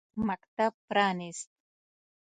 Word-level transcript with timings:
مکتب 0.27 0.73
پرانیست. 0.89 1.49